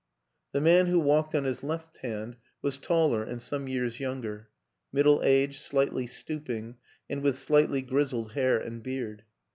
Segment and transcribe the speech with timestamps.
[0.53, 4.49] The man who walked on his left hand was taller and some years younger
[4.91, 6.77] middle aged, slightly stooping
[7.07, 9.25] and with slightly grizzled hair and beard.